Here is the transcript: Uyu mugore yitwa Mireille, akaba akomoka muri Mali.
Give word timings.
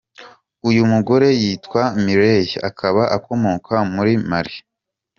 Uyu 0.69 0.81
mugore 0.91 1.27
yitwa 1.41 1.81
Mireille, 2.03 2.55
akaba 2.69 3.03
akomoka 3.17 3.75
muri 3.93 4.13
Mali. 4.29 4.55